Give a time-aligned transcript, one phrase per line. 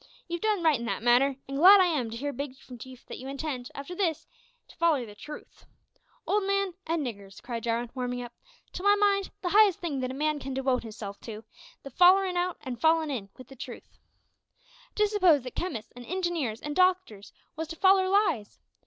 [0.27, 3.05] You've done right in that matter; an' glad am I to hear from Big Chief
[3.05, 4.25] that you intend, after this,
[4.69, 5.67] to foller the truth.
[6.25, 8.33] Old man, an' niggers," cried Jarwin, warming up,
[8.73, 11.43] "to my mind, the highest thing that a man can dewot his self to is,
[11.83, 13.99] the follerin' out an' fallin' in with the truth.
[14.95, 18.57] Just s'pose that chemists, an' ingineers, an' doctors was to foller lies!